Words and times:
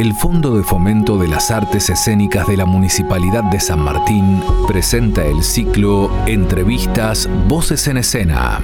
el 0.00 0.14
Fondo 0.14 0.56
de 0.56 0.62
Fomento 0.62 1.18
de 1.18 1.28
las 1.28 1.50
Artes 1.50 1.90
Escénicas 1.90 2.46
de 2.46 2.56
la 2.56 2.64
Municipalidad 2.64 3.44
de 3.44 3.60
San 3.60 3.80
Martín 3.80 4.42
presenta 4.66 5.26
el 5.26 5.42
ciclo 5.42 6.10
Entrevistas 6.26 7.28
Voces 7.46 7.86
en 7.86 7.98
Escena. 7.98 8.60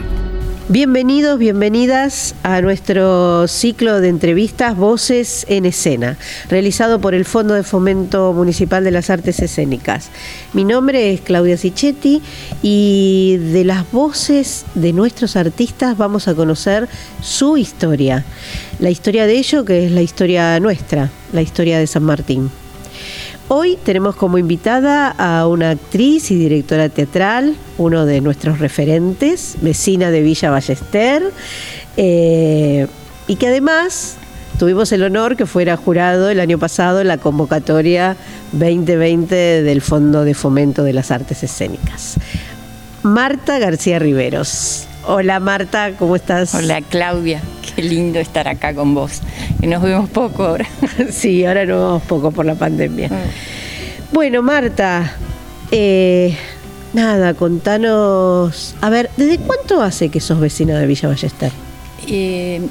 Bienvenidos, 0.69 1.39
bienvenidas 1.39 2.35
a 2.43 2.61
nuestro 2.61 3.47
ciclo 3.47 4.01
de 4.01 4.09
entrevistas 4.09 4.77
Voces 4.77 5.47
en 5.49 5.65
Escena, 5.65 6.19
realizado 6.49 7.01
por 7.01 7.15
el 7.15 7.25
Fondo 7.25 7.55
de 7.55 7.63
Fomento 7.63 8.33
Municipal 8.33 8.83
de 8.83 8.91
las 8.91 9.09
Artes 9.09 9.39
Escénicas. 9.39 10.11
Mi 10.55 10.65
nombre 10.65 11.15
es 11.15 11.21
Claudia 11.21 11.57
Sichetti 11.57 12.21
y 12.63 13.37
de 13.53 13.65
las 13.65 13.89
voces 13.93 14.65
de 14.75 14.93
nuestros 14.93 15.37
artistas 15.37 15.97
vamos 15.97 16.27
a 16.27 16.35
conocer 16.35 16.89
su 17.23 17.57
historia, 17.57 18.25
la 18.81 18.91
historia 18.91 19.27
de 19.27 19.39
ellos 19.39 19.65
que 19.65 19.87
es 19.87 19.93
la 19.93 20.03
historia 20.03 20.59
nuestra, 20.59 21.11
la 21.33 21.43
historia 21.43 21.79
de 21.79 21.87
San 21.87 22.03
Martín. 22.03 22.51
Hoy 23.49 23.79
tenemos 23.85 24.17
como 24.17 24.39
invitada 24.39 25.09
a 25.09 25.47
una 25.47 25.71
actriz 25.71 26.33
y 26.33 26.35
directora 26.35 26.89
teatral, 26.89 27.55
uno 27.79 28.05
de 28.05 28.21
nuestros 28.21 28.59
referentes, 28.59 29.57
vecina 29.61 30.11
de 30.11 30.23
Villa 30.23 30.51
Ballester, 30.51 31.31
eh, 31.97 32.89
y 33.29 33.37
que 33.37 33.47
además 33.47 34.17
tuvimos 34.59 34.91
el 34.91 35.05
honor 35.05 35.37
que 35.37 35.47
fuera 35.47 35.77
jurado 35.77 36.29
el 36.29 36.41
año 36.41 36.59
pasado 36.59 37.01
en 37.01 37.07
la 37.07 37.19
convocatoria 37.19 38.17
2020 38.51 39.63
del 39.63 39.81
Fondo 39.81 40.25
de 40.25 40.35
Fomento 40.35 40.83
de 40.83 40.93
las 40.93 41.13
Artes 41.13 41.45
Escénicas. 41.45 42.17
Marta 43.05 43.61
García 43.61 44.01
Riveros. 44.01 44.89
Hola 45.09 45.39
Marta, 45.39 45.93
¿cómo 45.97 46.17
estás? 46.17 46.53
Hola 46.57 46.83
Claudia, 46.83 47.41
qué 47.63 47.81
lindo 47.81 48.19
estar 48.19 48.49
acá 48.49 48.75
con 48.75 48.93
vos. 48.93 49.21
Que 49.61 49.69
nos 49.69 49.81
vemos 49.81 50.11
poco 50.11 50.43
ahora. 50.43 50.67
sí, 51.11 51.45
ahora 51.45 51.65
nos 51.65 51.79
vemos 51.79 52.03
poco 52.03 52.33
por 52.33 52.45
la 52.45 52.57
pandemia. 52.57 53.09
Mm. 53.09 54.13
Bueno, 54.13 54.43
Marta, 54.43 55.13
eh, 55.71 56.37
nada, 56.93 57.35
contanos. 57.35 58.75
A 58.81 58.91
ver, 58.91 59.09
¿desde 59.17 59.39
cuánto 59.39 59.81
hace 59.81 60.09
que 60.09 60.19
sos 60.19 60.41
vecina 60.41 60.77
de 60.77 60.87
Villa 60.89 61.09
Ballester? 61.09 61.53
Eh, 62.09 62.63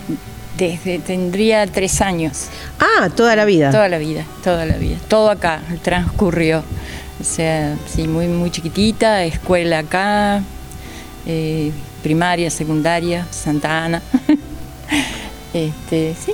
desde 0.58 1.00
tendría 1.00 1.66
tres 1.68 2.02
años. 2.02 2.48
Ah, 2.82 3.10
toda 3.16 3.38
la 3.38 3.46
vida. 3.46 3.72
Toda 3.72 3.88
la 3.88 3.98
vida, 3.98 4.26
toda 4.44 4.66
la 4.66 4.76
vida. 4.76 4.98
Todo 5.08 5.30
acá 5.30 5.62
transcurrió. 5.84 6.66
O 7.22 7.24
sea, 7.24 7.78
sí, 7.88 8.10
muy, 8.10 8.28
muy 8.28 8.52
chiquitita, 8.52 9.24
escuela 9.24 9.80
acá, 9.80 10.44
eh, 11.26 11.72
primaria, 12.04 12.50
secundaria, 12.50 13.28
Santa 13.32 13.86
Ana. 13.86 14.02
este, 15.54 16.16
sí. 16.24 16.34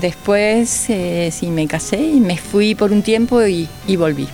Después 0.00 0.90
eh, 0.90 1.30
sí 1.32 1.46
me 1.48 1.66
casé 1.66 1.98
y 1.98 2.20
me 2.20 2.36
fui 2.36 2.74
por 2.74 2.92
un 2.92 3.02
tiempo 3.02 3.42
y, 3.46 3.68
volví, 3.96 4.28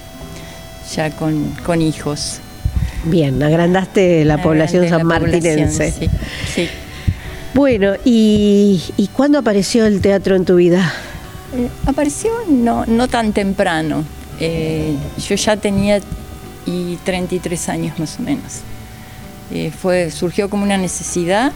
ya 0.95 1.11
con, 1.11 1.83
hijos. 1.83 2.41
Bien, 3.05 3.41
agrandaste 3.43 4.25
la 4.25 4.43
población 4.43 4.89
sanmartinense. 4.89 5.93
Sí, 5.93 6.09
sí. 6.53 6.69
Bueno, 7.55 7.95
¿y, 8.05 8.81
cuándo 9.13 9.39
apareció 9.39 9.87
el 9.87 10.01
teatro 10.01 10.35
en 10.35 10.45
tu 10.45 10.57
vida? 10.57 10.93
Eh, 11.55 11.69
apareció 11.87 12.31
no, 12.49 12.85
no 12.87 13.09
tan 13.09 13.33
temprano. 13.33 14.05
Eh, 14.41 14.97
yo 15.29 15.37
ya 15.37 15.57
tenía 15.57 16.01
y 16.67 16.97
33 17.05 17.69
años 17.69 17.99
más 17.99 18.19
o 18.19 18.23
menos. 18.23 18.63
Eh, 19.53 19.71
fue, 19.71 20.11
surgió 20.11 20.49
como 20.49 20.65
una 20.65 20.79
necesidad. 20.79 21.53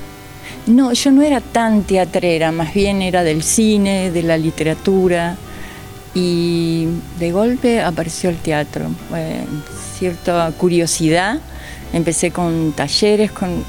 No, 0.67 0.93
yo 0.93 1.11
no 1.11 1.23
era 1.23 1.41
tan 1.41 1.83
teatrera, 1.83 2.53
más 2.53 2.75
bien 2.75 3.03
era 3.03 3.23
del 3.23 3.43
cine, 3.43 4.11
de 4.11 4.23
la 4.23 4.37
literatura, 4.37 5.37
y 6.17 6.87
de 7.19 7.31
golpe 7.31 7.83
apareció 7.83 8.31
el 8.31 8.37
teatro. 8.37 8.87
cierta 9.99 10.51
curiosidad, 10.57 11.39
empecé 11.93 12.31
con 12.31 12.73
talleres, 12.73 13.31
con, 13.33 13.65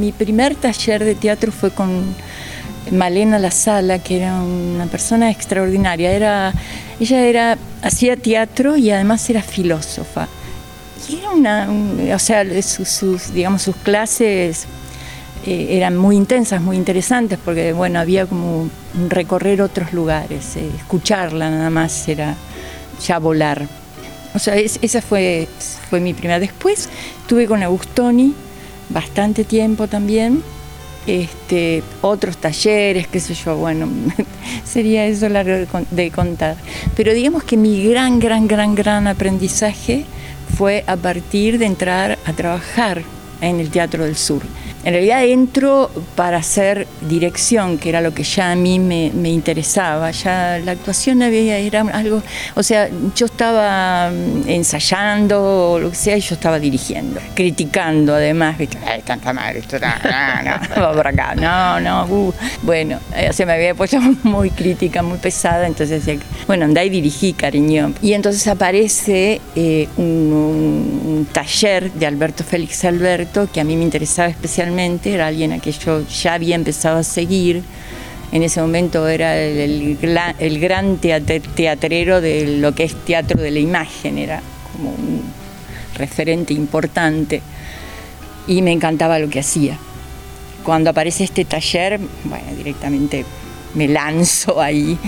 mi 0.00 0.12
primer 0.12 0.54
taller 0.54 1.04
de 1.04 1.14
teatro 1.14 1.52
fue 1.52 1.70
con 1.70 2.14
Malena 2.90 3.38
La 3.38 3.50
Sala, 3.50 3.98
que 3.98 4.16
era 4.16 4.40
una 4.40 4.86
persona 4.86 5.30
extraordinaria. 5.30 6.10
Era, 6.12 6.54
ella 6.98 7.26
era, 7.26 7.58
hacía 7.82 8.16
teatro 8.16 8.76
y 8.76 8.90
además 8.90 9.28
era 9.28 9.42
filósofa. 9.42 10.28
Y 11.08 11.16
era 11.16 11.30
una, 11.30 11.68
o 12.14 12.18
sea, 12.18 12.44
sus, 12.62 13.32
digamos, 13.32 13.62
sus 13.62 13.76
clases 13.76 14.66
eh, 15.46 15.76
eran 15.76 15.96
muy 15.96 16.16
intensas, 16.16 16.60
muy 16.60 16.76
interesantes, 16.76 17.38
porque 17.44 17.72
bueno, 17.72 18.00
había 18.00 18.26
como 18.26 18.68
recorrer 19.08 19.62
otros 19.62 19.92
lugares, 19.92 20.56
eh, 20.56 20.68
escucharla 20.76 21.50
nada 21.50 21.70
más 21.70 22.08
era 22.08 22.34
ya 23.06 23.18
volar. 23.18 23.66
O 24.34 24.38
sea, 24.38 24.56
esa 24.56 25.00
fue, 25.00 25.48
fue 25.88 26.00
mi 26.00 26.12
primera. 26.12 26.38
Después 26.40 26.88
tuve 27.26 27.46
con 27.46 27.62
Agustoni 27.62 28.34
bastante 28.88 29.44
tiempo 29.44 29.86
también, 29.86 30.42
este, 31.06 31.82
otros 32.02 32.36
talleres, 32.38 33.06
qué 33.06 33.20
sé 33.20 33.34
yo, 33.34 33.56
bueno, 33.56 33.88
sería 34.64 35.06
eso 35.06 35.28
largo 35.28 35.66
de 35.90 36.10
contar. 36.10 36.56
Pero 36.96 37.14
digamos 37.14 37.44
que 37.44 37.56
mi 37.56 37.88
gran, 37.88 38.18
gran, 38.18 38.48
gran, 38.48 38.74
gran 38.74 39.06
aprendizaje 39.06 40.04
fue 40.56 40.84
a 40.86 40.96
partir 40.96 41.58
de 41.58 41.66
entrar 41.66 42.18
a 42.24 42.32
trabajar 42.32 43.02
en 43.40 43.60
el 43.60 43.70
Teatro 43.70 44.04
del 44.04 44.16
Sur. 44.16 44.42
En 44.86 44.92
realidad 44.92 45.24
entro 45.24 45.90
para 46.14 46.36
hacer 46.36 46.86
dirección, 47.00 47.76
que 47.76 47.88
era 47.88 48.00
lo 48.00 48.14
que 48.14 48.22
ya 48.22 48.52
a 48.52 48.54
mí 48.54 48.78
me, 48.78 49.08
interesaba. 49.28 50.12
Ya 50.12 50.60
la 50.64 50.72
actuación 50.72 51.22
había, 51.22 51.58
era 51.58 51.80
algo, 51.80 52.22
o 52.54 52.62
sea, 52.62 52.88
yo 53.16 53.26
estaba 53.26 54.12
mm, 54.12 54.48
ensayando 54.48 55.72
o 55.72 55.80
lo 55.80 55.90
que 55.90 55.96
sea 55.96 56.16
y 56.16 56.20
yo 56.20 56.36
estaba 56.36 56.60
dirigiendo, 56.60 57.20
criticando 57.34 58.14
además, 58.14 58.58
¿viste? 58.58 58.78
Ay, 58.86 59.02
tanta 59.02 59.32
madre, 59.32 59.58
esto 59.58 59.76
no, 59.80 59.88
no, 60.44 60.86
no, 60.88 60.92
por 60.94 61.08
acá, 61.08 61.34
no, 61.34 61.80
no, 61.80 62.06
uh. 62.06 62.32
Bueno, 62.62 63.00
eh, 63.16 63.32
se 63.32 63.44
me 63.44 63.54
había 63.54 63.74
puesto 63.74 63.98
muy 64.22 64.50
crítica, 64.50 65.02
muy 65.02 65.18
pesada, 65.18 65.66
entonces 65.66 66.06
decía, 66.06 66.24
bueno, 66.46 66.64
andá 66.64 66.84
y 66.84 66.90
dirigí, 66.90 67.32
cariño. 67.32 67.92
Y 68.02 68.12
entonces 68.12 68.46
aparece 68.46 69.40
eh, 69.56 69.88
un, 69.96 70.04
un 70.04 71.28
taller 71.32 71.90
de 71.90 72.06
Alberto 72.06 72.44
Félix 72.44 72.84
Alberto, 72.84 73.48
que 73.52 73.60
a 73.60 73.64
mí 73.64 73.74
me 73.74 73.82
interesaba 73.82 74.28
especialmente 74.28 74.75
era 74.78 75.26
alguien 75.28 75.52
a 75.52 75.58
quien 75.58 75.74
yo 75.78 76.06
ya 76.08 76.34
había 76.34 76.54
empezado 76.54 76.98
a 76.98 77.02
seguir. 77.02 77.62
En 78.32 78.42
ese 78.42 78.60
momento 78.60 79.06
era 79.08 79.36
el, 79.38 79.98
gran 79.98 80.98
teatrero 80.98 82.20
de 82.20 82.58
lo 82.58 82.74
que 82.74 82.84
es 82.84 82.94
teatro 83.04 83.40
de 83.40 83.50
la 83.50 83.60
imagen, 83.60 84.18
era 84.18 84.42
como 84.72 84.90
un 84.90 85.22
referente 85.96 86.52
importante 86.52 87.40
y 88.46 88.62
me 88.62 88.72
encantaba 88.72 89.18
lo 89.18 89.28
que 89.28 89.40
hacía. 89.40 89.78
Cuando 90.64 90.90
aparece 90.90 91.24
este 91.24 91.44
taller, 91.44 92.00
bueno, 92.24 92.46
directamente 92.56 93.24
me 93.74 93.88
lanzo 93.88 94.60
ahí. 94.60 94.98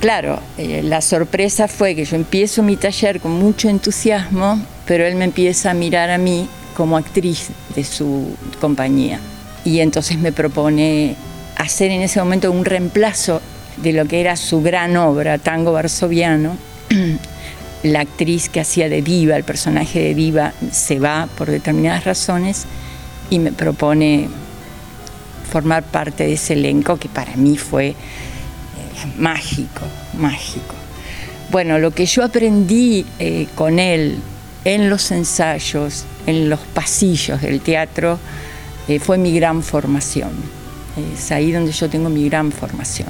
Claro, 0.00 0.40
eh, 0.58 0.82
la 0.82 1.00
sorpresa 1.00 1.68
fue 1.68 1.94
que 1.94 2.04
yo 2.04 2.16
empiezo 2.16 2.62
mi 2.62 2.76
taller 2.76 3.20
con 3.20 3.32
mucho 3.32 3.68
entusiasmo, 3.68 4.60
pero 4.86 5.04
él 5.04 5.14
me 5.16 5.24
empieza 5.24 5.70
a 5.70 5.74
mirar 5.74 6.10
a 6.10 6.18
mí 6.18 6.48
como 6.74 6.96
actriz 6.96 7.48
de 7.74 7.84
su 7.84 8.36
compañía. 8.60 9.20
Y 9.64 9.80
entonces 9.80 10.18
me 10.18 10.32
propone 10.32 11.16
hacer 11.56 11.90
en 11.90 12.02
ese 12.02 12.18
momento 12.18 12.50
un 12.50 12.64
reemplazo 12.64 13.40
de 13.76 13.92
lo 13.92 14.06
que 14.06 14.20
era 14.20 14.36
su 14.36 14.62
gran 14.62 14.96
obra, 14.96 15.38
Tango 15.38 15.72
Varsoviano. 15.72 16.56
La 17.82 18.00
actriz 18.00 18.48
que 18.48 18.60
hacía 18.60 18.88
de 18.88 19.02
diva, 19.02 19.36
el 19.36 19.44
personaje 19.44 20.00
de 20.00 20.14
diva, 20.14 20.54
se 20.72 20.98
va 20.98 21.28
por 21.36 21.50
determinadas 21.50 22.04
razones 22.04 22.64
y 23.28 23.38
me 23.38 23.52
propone 23.52 24.30
formar 25.50 25.82
parte 25.82 26.24
de 26.24 26.32
ese 26.32 26.54
elenco 26.54 26.96
que 26.96 27.10
para 27.10 27.36
mí 27.36 27.58
fue 27.58 27.88
eh, 27.88 27.94
mágico, 29.18 29.82
mágico. 30.18 30.74
Bueno, 31.50 31.78
lo 31.78 31.90
que 31.90 32.06
yo 32.06 32.24
aprendí 32.24 33.04
eh, 33.18 33.48
con 33.54 33.78
él 33.78 34.18
en 34.64 34.88
los 34.88 35.10
ensayos, 35.10 36.06
en 36.26 36.48
los 36.48 36.60
pasillos 36.60 37.40
del 37.42 37.60
teatro, 37.60 38.18
eh, 38.88 38.98
fue 38.98 39.18
mi 39.18 39.34
gran 39.34 39.62
formación. 39.62 40.30
Es 41.14 41.32
ahí 41.32 41.52
donde 41.52 41.72
yo 41.72 41.88
tengo 41.88 42.08
mi 42.08 42.28
gran 42.28 42.52
formación. 42.52 43.08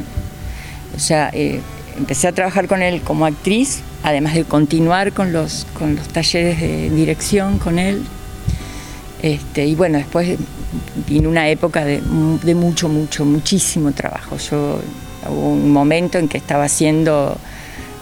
O 0.96 0.99
sea, 0.99 1.31
eh, 1.32 1.61
empecé 1.99 2.28
a 2.28 2.32
trabajar 2.32 2.66
con 2.66 2.82
él 2.82 3.02
como 3.02 3.26
actriz, 3.26 3.81
además 4.02 4.34
de 4.34 4.44
continuar 4.44 5.12
con 5.12 5.32
los, 5.32 5.66
con 5.78 5.96
los 5.96 6.08
talleres 6.08 6.61
de 6.61 6.90
dirección 6.90 7.58
con 7.58 7.78
él. 7.78 8.02
Este, 9.22 9.67
y 9.67 9.75
bueno, 9.75 9.99
después 9.99 10.38
vino 11.08 11.28
una 11.28 11.49
época 11.49 11.84
de, 11.84 12.02
de 12.43 12.55
mucho, 12.55 12.88
mucho, 12.88 13.25
muchísimo 13.25 13.93
trabajo. 13.93 14.37
Yo 14.37 14.81
hubo 15.28 15.50
un 15.50 15.70
momento 15.70 16.19
en 16.19 16.28
que 16.28 16.38
estaba 16.38 16.64
haciendo 16.64 17.37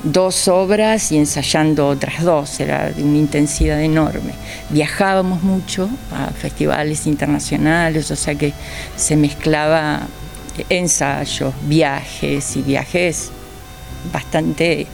dos 0.02 0.48
obras 0.48 1.12
y 1.12 1.18
ensayando 1.18 1.88
otras 1.88 2.22
dos, 2.22 2.60
era 2.60 2.90
de 2.90 3.02
una 3.02 3.18
intensidad 3.18 3.80
enorme. 3.80 4.32
Viajábamos 4.70 5.42
mucho 5.42 5.88
a 6.12 6.30
festivales 6.30 7.06
internacionales, 7.06 8.10
o 8.10 8.16
sea 8.16 8.34
que 8.34 8.52
se 8.96 9.16
mezclaba 9.16 10.06
ensayos, 10.68 11.54
viajes 11.62 12.56
y 12.56 12.62
viajes 12.62 13.30
bastante, 14.12 14.86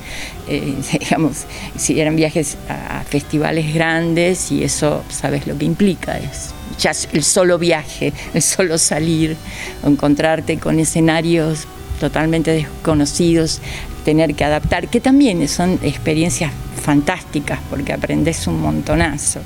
eh, 0.49 0.75
digamos, 1.01 1.45
si 1.77 2.01
eran 2.01 2.17
viajes 2.17 2.57
a 2.69 3.03
festivales 3.05 3.73
grandes 3.73 4.53
y 4.53 4.63
eso, 4.65 5.03
sabes 5.09 5.47
lo 5.47 5.57
que 5.57 5.65
implica, 5.65 6.19
es 6.19 6.55
ya 6.79 6.93
el 7.13 7.25
solo 7.25 7.59
viaje, 7.59 8.13
el 8.35 8.43
solo 8.43 8.79
salir, 8.79 9.37
encontrarte 9.85 10.59
con 10.59 10.79
escenarios 10.79 11.67
totalmente 11.99 12.51
desconocidos, 12.53 13.61
tener 14.05 14.35
que 14.35 14.45
adaptar, 14.45 14.89
que 14.89 15.01
también 15.01 15.47
son 15.49 15.79
experiencias 15.83 16.53
fantásticas 16.81 17.59
porque 17.69 17.93
aprendes 17.93 18.47
un 18.47 18.61
montonazo. 18.61 19.41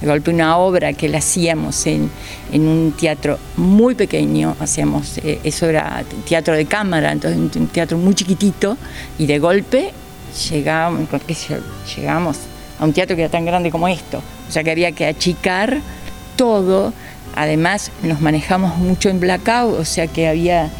De 0.00 0.06
golpe 0.06 0.30
una 0.30 0.56
obra 0.58 0.92
que 0.92 1.08
la 1.08 1.18
hacíamos 1.18 1.86
en, 1.86 2.10
un 2.52 2.94
teatro 2.98 3.38
muy 3.56 3.94
pequeño, 3.94 4.56
hacíamos, 4.60 5.18
eh, 5.18 5.40
eso 5.42 5.66
era 5.66 6.04
teatro 6.28 6.54
de 6.54 6.66
cámara, 6.66 7.12
entonces 7.12 7.38
un 7.56 7.66
teatro 7.68 7.96
muy 7.98 8.14
chiquitito, 8.14 8.76
y 9.18 9.26
de 9.26 9.38
golpe 9.38 9.92
llegábamos 10.50 12.36
a 12.78 12.84
un 12.84 12.92
teatro 12.92 13.16
que 13.16 13.22
era 13.22 13.30
tan 13.30 13.46
grande 13.46 13.70
como 13.70 13.88
esto, 13.88 14.22
o 14.48 14.52
sea 14.52 14.62
que 14.62 14.70
había 14.70 14.92
que 14.92 15.06
achicar 15.06 15.80
todo, 16.36 16.92
además 17.34 17.90
nos 18.02 18.20
manejamos 18.20 18.76
mucho 18.76 19.08
en 19.08 19.18
blackout, 19.18 19.78
o 19.78 19.84
sea 19.84 20.06
que 20.06 20.28
había 20.28 20.70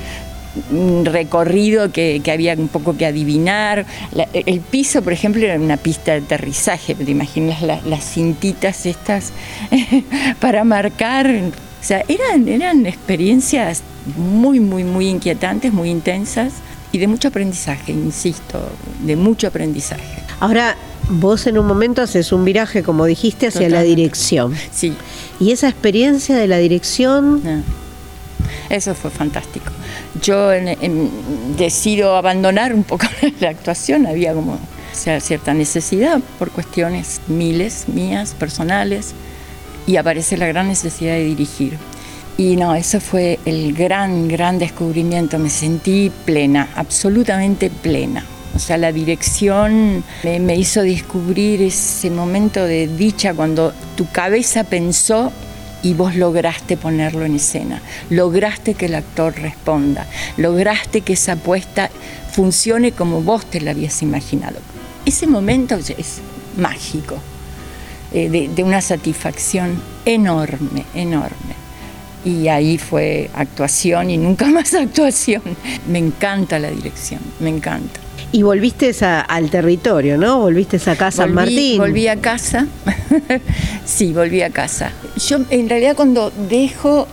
un 0.71 1.05
recorrido 1.05 1.93
que, 1.93 2.23
había 2.33 2.55
un 2.55 2.69
poco 2.69 2.97
que 2.97 3.07
adivinar. 3.07 3.87
el 4.33 4.61
piso, 4.61 5.03
por 5.03 5.13
ejemplo, 5.13 5.45
era 5.45 5.57
una 5.57 5.77
pista 5.77 6.13
de 6.13 6.19
aterrizaje, 6.19 6.95
te 6.95 7.11
imaginas 7.11 7.63
las 7.63 8.05
cintitas 8.05 8.87
estas 8.87 9.33
para 10.41 10.65
marcar. 10.65 11.27
O 11.29 11.85
sea, 11.87 12.05
eran, 12.09 12.49
eran 12.49 12.87
experiencias 12.87 13.83
muy, 14.17 14.61
muy, 14.61 14.85
muy 14.85 15.09
inquietantes, 15.09 15.73
muy 15.73 15.91
intensas 15.91 16.55
y 16.93 16.99
de 16.99 17.07
mucho 17.07 17.29
aprendizaje, 17.29 17.93
insisto, 17.93 18.61
de 19.05 19.17
mucho 19.17 19.49
aprendizaje. 19.49 20.23
Ahora, 20.41 20.77
vos 21.09 21.47
en 21.47 21.59
un 21.59 21.67
momento 21.67 22.03
haces 22.03 22.33
un 22.33 22.45
viraje, 22.45 22.83
como 22.83 23.05
dijiste, 23.05 23.49
hacia 23.49 23.69
la 23.69 23.83
dirección. 23.83 24.55
Sí. 24.73 24.95
Y 25.39 25.53
esa 25.53 25.69
experiencia 25.69 26.37
de 26.37 26.47
la 26.47 26.59
dirección... 26.59 27.43
Ah. 27.47 27.61
Eso 28.69 28.95
fue 28.95 29.11
fantástico. 29.11 29.71
Yo 30.23 30.51
decido 31.57 32.17
abandonar 32.17 32.75
un 32.75 32.85
poco 32.85 33.07
la 33.41 33.51
actuación, 33.51 34.07
había 34.07 34.35
como 34.35 34.59
cierta 34.93 35.55
necesidad 35.55 36.21
por 36.39 36.51
cuestiones 36.51 37.21
miles 37.29 37.89
mías, 37.89 38.35
personales, 38.35 39.15
y 39.87 39.97
aparece 39.97 40.37
la 40.37 40.47
gran 40.47 40.69
necesidad 40.69 41.15
de 41.15 41.25
dirigir. 41.25 41.79
Y 42.39 42.57
no, 42.57 42.75
eso 42.75 43.01
fue 43.01 43.39
el 43.45 43.73
gran, 43.73 44.29
gran 44.29 44.59
descubrimiento. 44.59 45.39
Me 45.39 45.49
sentí 45.49 46.11
plena, 46.25 46.69
absolutamente 46.75 47.71
plena. 47.71 48.25
O 48.55 48.59
sea, 48.59 48.77
la 48.79 48.93
dirección 48.93 50.03
me, 50.23 50.41
me, 50.41 50.57
hizo 50.57 50.83
descubrir 50.83 51.63
ese 51.63 52.11
momento 52.11 52.65
de 52.65 52.89
dicha 52.89 53.35
cuando 53.35 53.73
tu 53.97 54.11
cabeza 54.11 54.65
pensó 54.65 55.33
y 55.87 55.95
vos 55.95 56.17
lograste 56.17 56.77
ponerlo 56.77 57.25
en 57.25 57.37
escena, 57.37 57.81
lograste 58.11 58.75
que 58.75 58.87
el 58.87 58.97
actor 58.97 59.37
responda, 59.37 60.05
lograste 60.37 61.03
que 61.03 61.13
esa 61.13 61.35
apuesta 61.35 61.91
funcione 62.33 62.91
como 62.91 63.23
vos 63.23 63.47
te 63.47 63.61
la 63.61 63.71
habías 63.71 64.03
imaginado. 64.03 64.57
Ese 65.05 65.29
momento 65.29 65.77
es 65.77 66.19
mágico, 66.57 67.19
eh, 68.13 68.49
de, 68.53 68.65
una 68.65 68.81
satisfacción 68.81 69.81
enorme, 70.05 70.85
enorme. 70.93 71.55
Y 72.25 72.49
ahí 72.49 72.79
fue 72.79 73.31
actuación 73.33 74.11
y 74.11 74.19
nunca 74.19 74.47
más 74.51 74.75
actuación. 74.75 75.43
Me 75.87 76.01
encanta 76.01 76.59
la 76.59 76.71
dirección, 76.71 77.21
me 77.39 77.51
encanta. 77.51 78.01
Y 78.33 78.43
volviste 78.43 78.93
al 79.03 79.51
territorio, 79.51 80.19
¿no? 80.19 80.41
Volviste 80.41 80.77
a 80.77 80.97
casa 80.97 81.23
San 81.23 81.33
Martín. 81.33 81.79
Volví 81.79 82.09
a 82.09 82.17
casa. 82.17 82.67
sí, 83.85 84.13
volví 84.13 84.43
a 84.43 84.51
casa. 84.51 84.93
Yo 85.27 85.39
en 85.51 85.69
realidad 85.69 85.97
cuando 85.97 86.33
dejo 86.49 87.07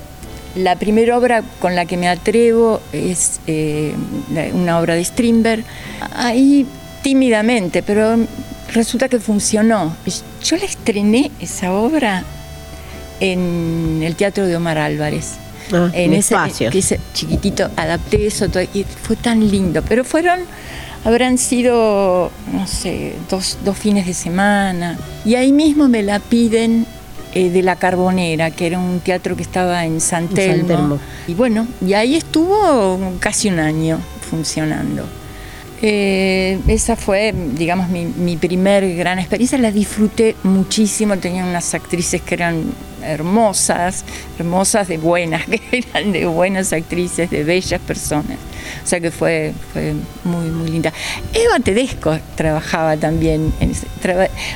la 0.56 0.76
primera 0.76 1.18
obra 1.18 1.44
con 1.60 1.76
la 1.76 1.86
que 1.86 1.98
me 1.98 2.08
atrevo 2.08 2.82
es 2.92 3.40
eh, 3.48 3.94
una 4.54 4.80
obra 4.80 4.96
de 4.96 5.04
Strindberg. 5.04 5.64
Ahí 6.16 6.66
tímidamente, 7.02 7.84
pero 7.84 8.18
resulta 8.74 9.10
que 9.10 9.20
funcionó. 9.20 9.96
Yo 10.44 10.58
la 10.58 10.66
estrené 10.66 11.32
esa 11.40 11.74
obra 11.74 12.24
en 13.20 14.02
el 14.04 14.16
Teatro 14.16 14.46
de 14.46 14.56
Omar 14.56 14.78
Álvarez. 14.78 15.36
Ah, 15.72 15.90
en 15.94 16.14
ese 16.14 16.36
espacio. 16.36 16.70
chiquitito, 17.14 17.70
adapté 17.78 18.28
eso 18.28 18.48
y 18.74 18.84
fue 18.84 19.16
tan 19.16 19.50
lindo. 19.50 19.82
Pero 19.88 20.04
fueron 20.04 20.42
habrán 21.04 21.38
sido, 21.38 22.32
no 22.52 22.68
sé, 22.68 23.14
dos, 23.30 23.58
fines 23.76 24.06
de 24.06 24.14
semana. 24.14 24.98
Y 25.26 25.36
ahí 25.36 25.52
mismo 25.52 25.88
me 25.88 26.04
la 26.04 26.20
piden 26.20 26.86
eh, 27.34 27.50
de 27.50 27.62
La 27.62 27.76
Carbonera, 27.76 28.52
que 28.52 28.68
era 28.68 28.80
un 28.80 29.00
teatro 29.00 29.36
que 29.36 29.44
estaba 29.44 29.86
en 29.86 30.00
San 30.00 30.28
Telmo. 30.28 31.00
Y 31.28 31.34
bueno, 31.34 31.68
y 31.86 31.94
ahí 31.94 32.16
estuvo 32.16 33.00
casi 33.20 33.50
un 33.50 33.60
año 33.60 34.00
funcionando. 34.30 35.06
Eh, 35.82 36.60
esa 36.68 36.96
fue, 36.96 37.34
digamos, 37.56 37.90
mi, 37.90 38.06
mi 38.06 38.38
primer 38.38 38.96
gran 38.96 39.20
experiencia. 39.20 39.58
La 39.58 39.72
disfruté 39.72 40.36
muchísimo. 40.44 41.18
Tenía 41.18 41.44
unas 41.44 41.74
actrices 41.74 42.22
que 42.22 42.36
eran 42.36 42.64
hermosas, 43.06 44.04
hermosas 44.40 44.88
de 44.88 44.98
buenas, 44.98 45.46
que 45.48 45.62
eran 45.72 46.12
de 46.12 46.26
buenas 46.26 46.74
actrices, 46.74 47.30
de 47.30 47.44
bellas 47.44 47.82
personas. 47.82 48.38
O 48.84 48.88
sea 48.88 49.00
que 49.00 49.12
fue, 49.12 49.54
fue 49.72 49.94
muy, 50.24 50.50
muy 50.50 50.70
linda. 50.70 50.94
Eva 51.34 51.60
Tedesco 51.60 52.18
trabajaba 52.36 52.98
también. 52.98 53.54
En 53.60 53.74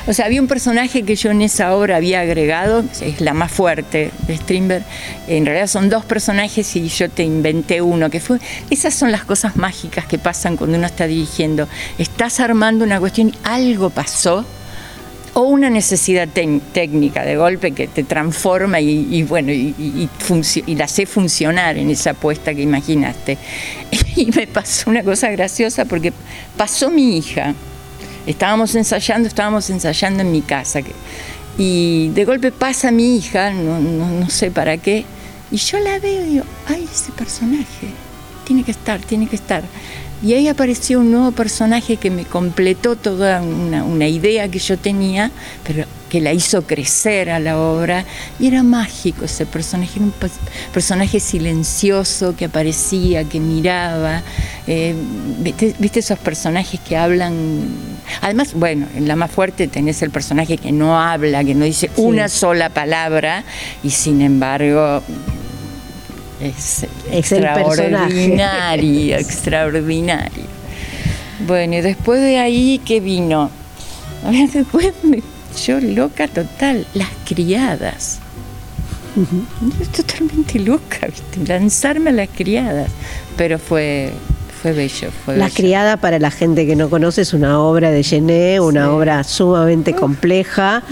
o 0.07 0.13
sea, 0.13 0.25
había 0.25 0.41
un 0.41 0.47
personaje 0.47 1.03
que 1.03 1.15
yo 1.15 1.31
en 1.31 1.41
esa 1.41 1.73
obra 1.75 1.97
había 1.97 2.21
agregado, 2.21 2.83
es 3.01 3.21
la 3.21 3.33
más 3.33 3.51
fuerte 3.51 4.11
de 4.27 4.37
Strindberg. 4.37 4.83
En 5.27 5.45
realidad 5.45 5.67
son 5.67 5.89
dos 5.89 6.05
personajes 6.05 6.75
y 6.75 6.87
yo 6.87 7.09
te 7.09 7.23
inventé 7.23 7.81
uno, 7.81 8.09
que 8.09 8.19
fue. 8.19 8.39
Esas 8.69 8.93
son 8.93 9.11
las 9.11 9.23
cosas 9.23 9.55
mágicas 9.55 10.05
que 10.05 10.17
pasan 10.17 10.57
cuando 10.57 10.77
uno 10.77 10.87
está 10.87 11.07
dirigiendo. 11.07 11.67
Estás 11.97 12.39
armando 12.39 12.83
una 12.83 12.99
cuestión 12.99 13.29
y 13.29 13.33
algo 13.43 13.89
pasó 13.89 14.45
o 15.39 15.41
una 15.41 15.69
necesidad 15.69 16.27
técnica 16.27 17.23
de 17.23 17.37
golpe 17.37 17.71
que 17.71 17.87
te 17.87 18.03
transforma 18.03 18.81
y, 18.81 19.21
bueno, 19.21 19.51
y, 19.51 20.09
la 20.69 20.85
hace 20.85 21.05
funcionar 21.05 21.77
en 21.77 21.91
esa 21.91 22.09
apuesta 22.11 22.55
que 22.55 22.63
imaginaste. 22.63 23.37
Y 24.15 24.31
me 24.31 24.47
pasó 24.47 24.89
una 24.89 25.03
cosa 25.03 25.29
graciosa 25.29 25.85
porque 25.85 26.11
pasó 26.57 26.89
mi 26.89 27.19
hija. 27.19 27.53
Estábamos 28.25 28.73
ensayando, 28.73 29.27
estábamos 29.27 29.69
ensayando 29.69 30.21
en 30.21 30.31
mi 30.31 30.41
casa. 30.41 30.79
Y 31.55 32.09
de 32.15 32.25
golpe 32.25 32.51
pasa 32.51 32.89
mi 32.89 33.17
hija, 33.17 33.51
no, 33.51 33.79
no 33.79 34.29
sé 34.31 34.49
para 34.49 34.77
qué, 34.77 35.05
y 35.51 35.57
yo 35.57 35.77
la 35.77 35.99
veo 35.99 36.25
y 36.25 36.29
digo, 36.29 36.45
ay, 36.67 36.89
ese 36.91 37.11
personaje, 37.11 37.87
tiene 38.43 38.63
que 38.63 38.71
estar, 38.71 38.99
tiene 39.01 39.27
que 39.27 39.35
estar. 39.35 39.63
Y 40.23 40.33
ahí 40.33 40.47
apareció 40.47 40.99
un 40.99 41.11
nuevo 41.11 41.31
personaje 41.31 41.97
que 41.97 42.09
me 42.09 42.25
completó 42.25 42.95
toda 42.95 43.41
una, 43.41 44.07
idea 44.07 44.49
que 44.49 44.57
yo 44.57 44.75
tenía, 44.77 45.29
pero 45.63 45.85
que 46.09 46.21
la 46.21 46.33
hizo 46.33 46.63
crecer 46.63 47.29
a 47.29 47.39
la 47.39 47.59
obra. 47.59 48.03
Y 48.39 48.47
era 48.47 48.63
mágico 48.63 49.25
ese 49.25 49.45
personaje, 49.45 49.91
era 49.97 50.05
un 50.05 50.13
personaje 50.73 51.19
silencioso 51.19 52.35
que 52.35 52.45
aparecía, 52.45 53.25
que 53.25 53.39
miraba. 53.39 54.23
Eh, 54.65 54.95
¿viste, 55.77 55.99
esos 55.99 56.17
personajes 56.17 56.79
que 56.79 56.97
hablan? 56.97 57.67
Además, 58.21 58.53
bueno, 58.55 58.87
en 58.95 59.07
la 59.07 59.15
más 59.15 59.29
fuerte 59.29 59.67
tenés 59.67 60.01
el 60.01 60.09
personaje 60.09 60.57
que 60.57 60.71
no 60.71 60.99
habla, 60.99 61.43
que 61.43 61.53
no 61.53 61.63
dice 61.63 61.91
una 61.95 62.27
sola 62.27 62.69
palabra 62.69 63.43
y 63.83 63.91
sin 63.91 64.21
embargo 64.21 65.03
es, 66.41 66.85
extraordinario, 67.11 69.17
extraordinario. 69.17 70.43
Bueno, 71.45 71.75
y 71.75 71.81
después 71.81 72.21
de 72.21 72.37
ahí, 72.37 72.81
¿qué 72.85 72.99
vino? 72.99 73.49
Después 74.53 74.93
yo 75.65 75.79
loca 75.79 76.27
total, 76.27 76.85
las 76.93 77.09
criadas. 77.25 78.19
Totalmente 79.95 80.59
loca, 80.59 81.07
lanzarme 81.47 82.11
a 82.11 82.13
las 82.13 82.29
criadas. 82.29 82.91
Pero 83.35 83.57
fue, 83.57 84.11
fue 84.61 84.73
bello. 84.73 85.09
Fue 85.25 85.37
la 85.37 85.49
criada, 85.49 85.97
para 85.97 86.19
la 86.19 86.29
gente 86.29 86.67
que 86.67 86.75
no 86.75 86.89
conoce, 86.89 87.21
es 87.21 87.33
una 87.33 87.59
obra 87.59 87.91
de 87.91 88.03
Gené, 88.03 88.59
una 88.59 88.91
obra 88.91 89.23
sumamente 89.23 89.93
compleja, 89.93 90.83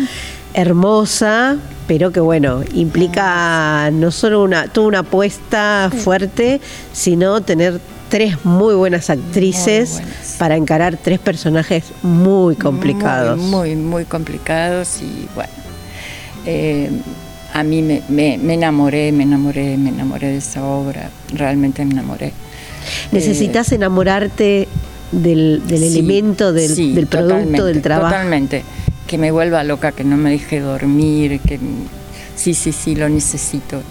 hermosa, 0.54 1.58
pero 1.88 2.12
que 2.12 2.20
bueno, 2.20 2.64
implica 2.74 3.90
no 3.92 4.12
solo 4.12 4.44
una, 4.44 4.68
toda 4.68 4.88
una 4.88 5.00
apuesta 5.00 5.92
fuerte, 5.96 6.60
sino 6.94 7.42
tener 7.42 7.80
tres 8.10 8.46
muy 8.46 8.76
buenas 8.76 9.10
actrices 9.10 10.02
para 10.38 10.56
encarar 10.56 10.98
tres 10.98 11.20
personajes 11.20 11.86
muy 12.02 12.56
complicados. 12.56 13.40
Muy, 13.40 13.76
muy, 13.76 14.06
complicados 14.06 15.02
y 15.02 15.28
bueno. 15.36 15.52
Eh, 16.46 16.90
a 17.54 17.64
mí 17.64 17.82
me, 17.82 18.02
me, 18.10 18.54
enamoré, 18.54 19.12
me 19.12 19.24
enamoré, 19.24 19.78
me 19.78 19.90
enamoré 19.90 20.28
de 20.28 20.38
esa 20.38 20.64
obra, 20.64 21.10
realmente 21.34 21.86
me 21.86 21.94
enamoré. 21.94 22.34
¿Necesitas 23.12 23.72
enamorarte 23.72 24.68
del, 25.12 25.62
elemento, 25.70 26.54
del, 26.54 27.08
producto, 27.08 27.66
del 27.66 27.82
trabajo. 27.82 28.14
Totalmente. 28.14 28.64
Que 29.08 29.18
me 29.18 29.32
vuelva 29.32 29.64
loca, 29.64 29.92
que 29.92 30.04
no 30.04 30.18
me 30.18 30.32
deje 30.32 30.60
dormir, 30.60 31.40
que 31.42 31.60
sí, 32.36 32.54
sí, 32.54 32.72
sí, 32.72 32.96
lo 32.96 33.10
necesito. 33.10 33.82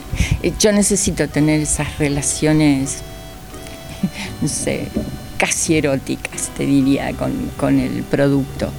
Yo 0.59 0.73
necesito 0.73 1.29
tener 1.29 1.61
esas 1.61 1.99
relaciones, 1.99 2.99
no 4.43 4.49
sé, 4.49 4.89
casi 5.39 5.77
eróticas, 5.77 6.51
te 6.57 6.67
diría, 6.67 7.13
con, 7.57 7.79
el 7.79 8.03
producto. 8.03 8.71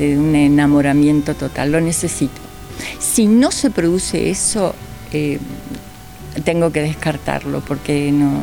un 0.00 0.34
enamoramiento 0.34 1.34
total, 1.34 1.72
lo 1.72 1.80
necesito. 1.80 2.40
Si 2.98 3.26
no 3.26 3.50
se 3.50 3.70
produce 3.70 4.30
eso, 4.30 4.74
eh, 5.12 5.38
tengo 6.44 6.72
que 6.72 6.82
descartarlo 6.82 7.60
porque 7.60 8.10
no, 8.10 8.40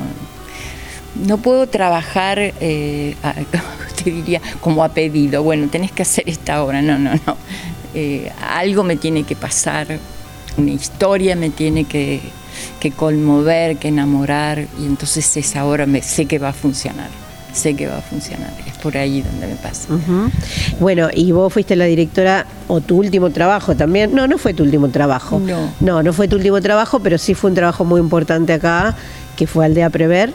no 1.26 1.38
puedo 1.38 1.68
trabajar, 1.68 2.40
eh, 2.40 3.16
te 4.04 4.12
diría, 4.12 4.42
como 4.60 4.84
a 4.84 4.90
pedido. 4.90 5.44
Bueno, 5.44 5.68
tenés 5.70 5.92
que 5.92 6.02
hacer 6.02 6.24
esta 6.28 6.64
obra. 6.64 6.82
No, 6.82 6.98
no, 6.98 7.12
no. 7.26 7.38
Eh, 7.94 8.32
algo 8.42 8.84
me 8.84 8.96
tiene 8.96 9.24
que 9.24 9.36
pasar, 9.36 10.00
una 10.58 10.72
historia 10.72 11.36
me 11.36 11.50
tiene 11.50 11.84
que, 11.84 12.22
conmover, 12.96 13.78
que 13.78 13.90
enamorar, 13.90 14.66
y 14.80 14.86
entonces 14.86 15.36
esa 15.36 15.66
obra 15.66 15.86
me, 15.86 16.02
sé 16.02 16.26
que 16.26 16.40
va 16.40 16.50
a 16.50 16.54
funcionar. 16.54 17.10
Sé 17.54 17.76
que 17.76 17.86
va 17.86 17.98
a 17.98 18.02
funcionar, 18.02 18.50
es 18.66 18.78
por 18.78 18.96
ahí 18.96 19.22
donde 19.22 19.46
me 19.46 19.56
pasa. 19.56 19.90
Bueno, 20.80 21.10
y 21.14 21.34
vos 21.34 21.52
fuiste 21.52 21.76
la 21.76 21.84
directora, 21.84 22.46
o 22.70 22.80
tu 22.80 22.98
último 22.98 23.30
trabajo 23.30 23.76
también. 23.76 24.16
No, 24.16 24.26
no 24.26 24.38
fue 24.38 24.54
tu 24.54 24.64
último 24.64 24.88
trabajo. 24.88 25.38
No. 25.38 25.70
No, 25.82 26.02
no 26.02 26.14
fue 26.14 26.30
tu 26.30 26.38
último 26.38 26.62
trabajo, 26.62 27.02
pero 27.02 27.18
sí 27.18 27.34
fue 27.34 27.50
un 27.50 27.58
trabajo 27.58 27.84
muy 27.84 28.00
importante 28.00 28.54
acá 28.54 28.96
que 29.42 29.48
fue 29.48 29.66
Aldea 29.66 29.90
Prever, 29.90 30.32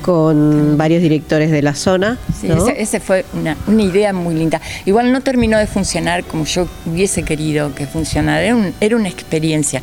con 0.00 0.78
varios 0.78 1.02
directores 1.02 1.50
de 1.50 1.60
la 1.60 1.74
zona. 1.74 2.16
Sí, 2.40 2.48
esa, 2.74 2.98
fue 2.98 3.26
una, 3.34 3.54
idea 3.82 4.14
muy 4.14 4.34
linda. 4.34 4.62
Igual 4.86 5.12
no 5.12 5.20
terminó 5.20 5.58
de 5.58 5.66
funcionar 5.66 6.24
como 6.24 6.46
yo 6.46 6.66
hubiese 6.86 7.22
querido 7.22 7.74
que 7.74 7.86
funcionara, 7.86 8.42
era, 8.80 8.96
una 8.96 9.10
experiencia. 9.10 9.82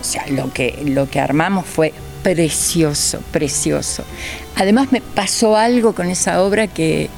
O 0.00 0.04
sea, 0.04 0.24
lo 0.28 0.50
que, 0.54 0.84
lo 0.86 1.10
que 1.10 1.20
armamos 1.20 1.66
fue 1.66 1.92
precioso, 2.22 3.20
precioso. 3.30 4.04
Además 4.54 4.90
me 4.90 5.02
pasó 5.02 5.54
algo 5.54 5.94
con 5.94 6.06
esa 6.08 6.42
obra 6.42 6.68
que, 6.68 7.10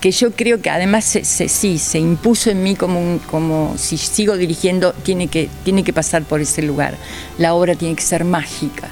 que 0.00 0.12
yo 0.12 0.30
creo 0.30 0.62
que 0.62 0.70
además 0.70 1.04
se, 1.06 1.24
sí, 1.24 1.78
se 1.78 1.98
impuso 1.98 2.50
en 2.50 2.62
mí 2.62 2.76
como, 2.76 3.18
como 3.28 3.74
si 3.76 3.98
sigo 3.98 4.36
dirigiendo, 4.36 4.92
tiene 4.92 5.26
que, 5.26 5.48
tiene 5.64 5.82
que 5.82 5.92
pasar 5.92 6.22
por 6.22 6.40
ese 6.40 6.62
lugar. 6.62 6.94
La 7.36 7.54
obra 7.54 7.74
tiene 7.74 7.96
que 7.96 8.02
ser 8.02 8.24
mágica 8.24 8.90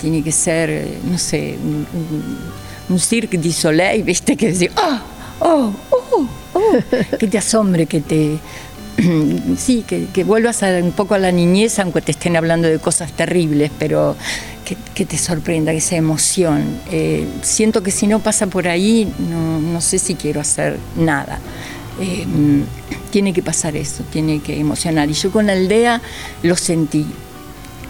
tiene 0.00 0.22
que 0.22 0.32
ser, 0.32 0.70
eh, 0.70 0.98
no 1.04 1.18
sé, 1.18 1.56
un, 2.88 2.98
cirque 2.98 3.38
du 3.38 3.52
soleil, 3.52 4.02
¿viste? 4.02 4.36
Que 4.36 4.48
decir, 4.48 4.70
¡ah! 4.76 5.02
¡oh! 5.40 5.72
¡oh! 5.90 6.28
¡oh! 6.54 7.18
que 7.18 7.26
te 7.26 7.38
asombre, 7.38 7.86
que 7.86 8.00
te. 8.00 8.38
sí, 9.58 9.84
que, 9.86 10.24
vuelvas 10.24 10.62
a, 10.62 10.68
un 10.78 10.92
poco 10.92 11.14
a 11.14 11.18
la 11.18 11.32
niñez, 11.32 11.78
aunque 11.78 12.00
te 12.00 12.12
estén 12.12 12.36
hablando 12.36 12.68
de 12.68 12.78
cosas 12.78 13.12
terribles, 13.12 13.70
pero 13.78 14.16
que, 14.94 15.04
te 15.04 15.18
sorprenda, 15.18 15.72
que 15.72 15.80
sea 15.80 15.98
emoción. 15.98 16.80
Eh, 16.90 17.26
siento 17.42 17.82
que 17.82 17.90
si 17.90 18.06
no 18.06 18.20
pasa 18.20 18.46
por 18.46 18.68
ahí, 18.68 19.12
no, 19.18 19.80
sé 19.80 19.98
si 19.98 20.14
quiero 20.14 20.40
hacer 20.40 20.78
nada. 20.96 21.38
Eh, 22.00 22.26
tiene 23.10 23.32
que 23.32 23.42
pasar 23.42 23.76
eso, 23.76 24.04
tiene 24.10 24.40
que 24.40 24.58
emocionar. 24.58 25.08
Y 25.08 25.14
yo 25.14 25.30
con 25.30 25.48
Aldea 25.50 26.00
lo 26.42 26.56
sentí, 26.56 27.06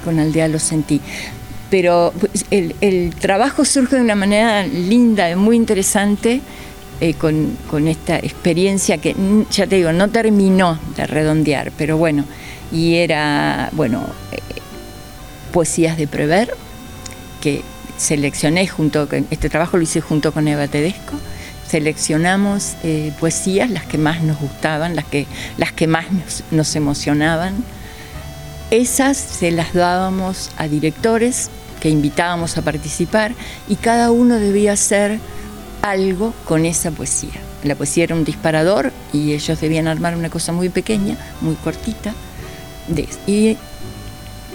con 0.05 0.19
Aldea 0.19 0.49
lo 0.49 0.59
sentí 0.59 1.01
pero 1.71 2.13
pues, 2.19 2.45
el, 2.51 3.15
trabajo 3.15 3.65
surge 3.65 3.97
de 3.97 4.03
una 4.03 4.15
manera 4.15 4.67
linda, 4.67 5.35
muy 5.37 5.57
interesante, 5.57 6.41
eh, 7.01 7.15
con, 7.15 7.89
esta 7.89 8.17
experiencia 8.17 8.99
que, 8.99 9.15
ya 9.51 9.67
te 9.67 9.77
digo, 9.77 9.93
no 9.93 10.09
terminó 10.09 10.79
de 10.97 11.07
redondear, 11.07 11.73
pero 11.77 11.97
bueno, 11.97 12.25
y 12.73 12.95
era, 12.95 13.69
bueno, 13.73 14.07
eh, 14.33 14.39
poesías 15.53 15.97
de 15.97 16.07
Prever, 16.07 16.55
que 17.41 17.63
seleccioné 17.97 18.67
junto 18.67 19.09
con, 19.09 19.27
este 19.31 19.51
trabajo 19.51 19.77
lo 19.77 19.83
hice 19.83 20.01
junto 20.01 20.33
con 20.33 20.49
Eva 20.49 20.69
Tedesco, 20.69 21.17
seleccionamos 21.69 22.77
eh, 22.85 23.13
poesías, 23.19 23.71
las 23.71 23.85
que 23.85 23.99
más 23.99 24.23
nos 24.23 24.39
gustaban, 24.39 24.95
las 24.95 25.05
que, 25.05 25.27
las 25.59 25.73
que 25.73 25.87
más 25.87 26.07
nos 26.51 26.77
emocionaban, 26.77 27.65
esas 28.71 29.17
se 29.17 29.51
las 29.51 29.73
dábamos 29.73 30.51
a 30.57 30.69
directores 30.69 31.51
que 31.81 31.89
invitábamos 31.89 32.57
a 32.59 32.63
participar 32.63 33.35
y 33.69 33.77
cada 33.77 34.11
uno 34.11 34.37
debía 34.37 34.73
hacer 34.73 35.19
algo 35.83 36.33
con 36.45 36.65
esa 36.65 36.91
poesía. 36.91 37.41
La 37.65 37.75
poesía 37.75 38.05
era 38.05 38.15
un 38.15 38.25
disparador 38.25 38.93
y 39.13 39.33
ellos 39.33 39.61
debían 39.61 39.89
armar 39.89 40.17
una 40.17 40.31
cosa 40.31 40.53
muy 40.53 40.69
pequeña, 40.69 41.17
muy 41.41 41.55
cortita. 41.57 42.13
y 43.27 43.57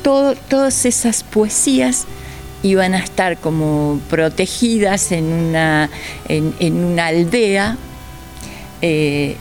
todas 0.02 0.86
esas 0.86 1.24
poesías 1.24 2.06
iban 2.64 2.94
a 2.94 3.00
estar 3.00 3.38
como 3.38 4.00
protegidas 4.10 5.12
en 5.12 5.26
una, 5.26 5.90
en, 6.28 6.84
una 6.84 7.08
aldea. 7.08 7.78
Eh, 8.82 9.38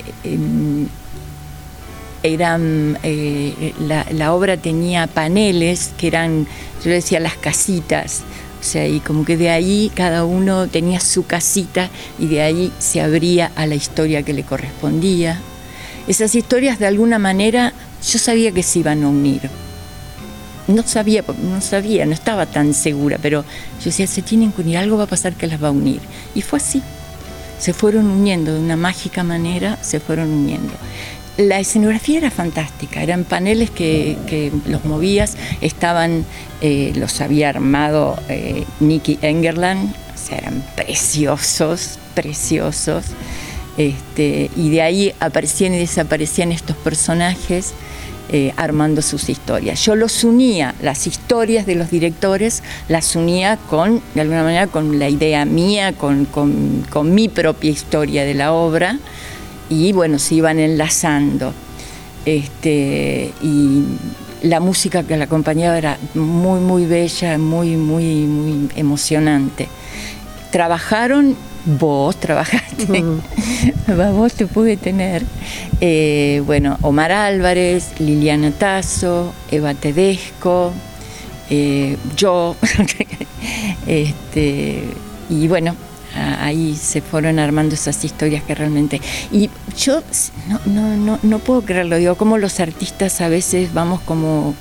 eran, 2.23 2.97
eh, 3.03 3.73
la, 3.79 4.33
obra 4.33 4.57
tenía 4.57 5.07
paneles 5.07 5.91
que 5.97 6.07
eran, 6.07 6.47
yo 6.83 6.91
decía, 6.91 7.19
las 7.19 7.35
casitas. 7.35 8.21
O 8.59 8.63
sea, 8.63 8.87
y 8.87 8.99
como 8.99 9.25
que 9.25 9.37
de 9.37 9.49
ahí 9.49 9.91
cada 9.95 10.23
uno 10.23 10.67
tenía 10.67 10.99
su 10.99 11.25
casita 11.25 11.89
y 12.19 12.27
de 12.27 12.41
ahí 12.41 12.71
se 12.77 13.01
abría 13.01 13.51
a 13.55 13.65
la 13.65 13.75
historia 13.75 14.21
que 14.21 14.33
le 14.33 14.43
correspondía. 14.43 15.39
Esas 16.07 16.35
historias 16.35 16.77
de 16.77 16.85
alguna 16.85 17.17
manera 17.17 17.73
yo 18.07 18.19
sabía 18.19 18.51
que 18.51 18.63
se 18.63 18.79
iban 18.79 19.03
a 19.03 19.07
unir. 19.07 19.49
No 20.67 20.83
sabía, 20.83 21.23
no 21.41 21.59
sabía, 21.59 22.05
no 22.05 22.13
estaba 22.13 22.45
tan 22.45 22.73
segura, 22.73 23.17
pero 23.19 23.43
yo 23.79 23.85
decía, 23.85 24.05
se 24.05 24.21
tienen 24.21 24.51
que 24.51 24.61
unir, 24.61 24.77
algo 24.77 24.97
va 24.97 25.05
a 25.05 25.07
pasar 25.07 25.33
que 25.33 25.47
las 25.47 25.61
va 25.61 25.69
a 25.69 25.71
unir. 25.71 25.99
Y 26.35 26.41
fue 26.41 26.57
así. 26.57 26.83
Se 27.59 27.73
fueron 27.73 28.07
uniendo 28.07 28.53
de 28.53 28.59
una 28.59 28.77
mágica 28.77 29.23
manera, 29.23 29.77
se 29.81 29.99
fueron 29.99 30.29
uniendo. 30.29 30.73
La 31.37 31.59
escenografía 31.59 32.17
era 32.17 32.29
fantástica, 32.29 33.01
eran 33.01 33.23
paneles 33.23 33.69
que, 33.69 34.51
los 34.67 34.83
movías, 34.83 35.37
estaban, 35.61 36.25
eh, 36.61 36.91
los 36.95 37.21
había 37.21 37.49
armado 37.49 38.17
eh, 38.27 38.65
Nicky 38.81 39.17
Engerland, 39.21 39.93
o 40.13 40.17
sea, 40.17 40.37
eran 40.39 40.63
preciosos, 40.75 41.99
preciosos, 42.13 43.05
este, 43.77 44.51
y 44.57 44.69
de 44.71 44.81
ahí 44.81 45.13
aparecían 45.21 45.73
y 45.73 45.77
desaparecían 45.77 46.51
estos 46.51 46.75
personajes 46.75 47.73
eh, 48.29 48.53
armando 48.57 49.01
sus 49.01 49.29
historias. 49.29 49.83
Yo 49.85 49.95
los 49.95 50.25
unía, 50.25 50.75
las 50.81 51.07
historias 51.07 51.65
de 51.65 51.75
los 51.75 51.89
directores, 51.89 52.61
las 52.89 53.15
unía 53.15 53.57
con, 53.69 54.01
de 54.15 54.21
alguna 54.21 54.43
manera, 54.43 54.67
con 54.67 54.99
la 54.99 55.07
idea 55.07 55.45
mía, 55.45 55.93
con, 55.93 56.25
con 56.25 57.13
mi 57.15 57.29
propia 57.29 57.71
historia 57.71 58.25
de 58.25 58.33
la 58.33 58.51
obra 58.51 58.99
y 59.71 59.93
bueno, 59.93 60.19
se 60.19 60.35
iban 60.35 60.59
enlazando. 60.59 61.53
Este, 62.25 63.31
y 63.41 63.83
la 64.43 64.59
música 64.59 65.03
que 65.03 65.15
la 65.17 65.23
acompañaba 65.23 65.77
era 65.77 65.97
muy, 66.13 66.59
muy 66.59 66.85
bella, 66.85 67.37
muy, 67.37 67.77
muy, 67.77 68.25
muy 68.25 68.69
emocionante. 68.75 69.69
Trabajaron, 70.51 71.37
vos 71.65 72.19
trabajaste, 72.19 73.03
vos 74.13 74.33
te 74.33 74.45
pude 74.45 74.75
tener, 74.75 75.23
eh, 75.79 76.43
bueno, 76.45 76.77
Omar 76.81 77.13
Álvarez, 77.13 77.93
Liliana 77.99 78.51
Tazo, 78.51 79.33
Eva 79.49 79.73
Tedesco, 79.73 80.73
eh, 81.49 81.95
yo, 82.17 82.57
este, 83.87 84.83
y 85.29 85.47
bueno, 85.47 85.75
ahí 86.15 86.75
se 86.75 87.01
fueron 87.01 87.39
armando 87.39 87.75
esas 87.75 88.03
historias 88.03 88.43
que 88.43 88.55
realmente... 88.55 89.01
Y 89.31 89.49
yo 89.77 90.03
no, 90.47 90.59
no, 90.65 90.97
no, 90.97 91.19
no 91.21 91.39
puedo 91.39 91.61
creerlo, 91.61 91.97
digo, 91.97 92.15
como 92.15 92.37
los 92.37 92.59
artistas 92.59 93.21
a 93.21 93.29
veces 93.29 93.73
vamos 93.73 94.01
como 94.01 94.55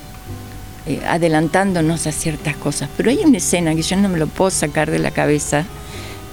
eh, 0.86 1.00
adelantándonos 1.06 2.06
a 2.06 2.12
ciertas 2.12 2.56
cosas, 2.56 2.88
pero 2.96 3.10
hay 3.10 3.18
una 3.18 3.38
escena 3.38 3.74
que 3.74 3.82
yo 3.82 3.96
no 3.96 4.08
me 4.08 4.18
lo 4.18 4.26
puedo 4.26 4.50
sacar 4.50 4.90
de 4.90 4.98
la 4.98 5.10
cabeza, 5.10 5.64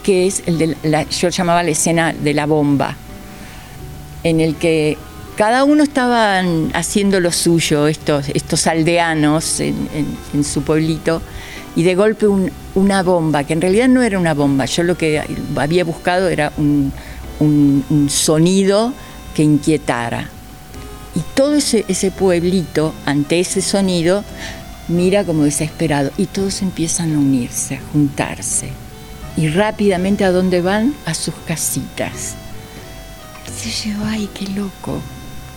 que 0.03 0.27
es 0.27 0.43
el 0.45 0.57
de 0.57 0.77
la, 0.83 1.03
yo 1.03 1.29
llamaba 1.29 1.63
la 1.63 1.71
escena 1.71 2.13
de 2.13 2.33
la 2.33 2.45
bomba, 2.45 2.95
en 4.23 4.39
el 4.39 4.55
que 4.55 4.97
cada 5.35 5.63
uno 5.63 5.83
estaba 5.83 6.41
haciendo 6.73 7.19
lo 7.19 7.31
suyo, 7.31 7.87
estos, 7.87 8.29
estos 8.29 8.67
aldeanos 8.67 9.59
en, 9.59 9.75
en 10.33 10.43
su 10.43 10.63
pueblito, 10.63 11.21
y 11.77 11.83
de 11.83 11.93
golpe 11.93 12.25
una 12.73 13.03
bomba, 13.03 13.43
que 13.43 13.53
en 13.53 13.61
realidad 13.61 13.87
no 13.87 14.01
era 14.01 14.17
una 14.17 14.33
bomba, 14.33 14.65
yo 14.65 14.81
lo 14.81 14.97
que 14.97 15.21
había 15.55 15.83
buscado 15.83 16.27
era 16.27 16.51
un, 16.57 16.91
sonido 18.09 18.93
que 19.35 19.43
inquietara. 19.43 20.27
Y 21.13 21.19
todo 21.35 21.53
ese, 21.53 21.85
ese 21.87 22.09
pueblito, 22.09 22.95
ante 23.05 23.39
ese 23.39 23.61
sonido, 23.61 24.23
mira 24.87 25.23
como 25.23 25.43
desesperado 25.43 26.09
y 26.17 26.25
todos 26.25 26.63
empiezan 26.63 27.13
a 27.13 27.19
unirse, 27.19 27.75
a 27.75 27.81
juntarse. 27.93 28.69
y 29.37 29.49
rápidamente 29.49 30.25
a 30.25 30.31
dónde 30.31 30.61
van, 30.61 30.95
a 31.05 31.13
sus 31.13 31.35
casitas. 31.45 32.33
Yo, 33.85 33.91
ay, 34.03 34.27
qué 34.33 34.47
loco, 34.47 34.99